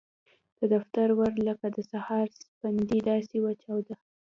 د 0.59 0.61
دفتر 0.73 1.07
ور 1.19 1.33
لکه 1.47 1.67
د 1.75 1.77
سهار 1.91 2.27
سپېدې 2.39 2.99
داسې 3.09 3.37
وچاوده. 3.45 3.95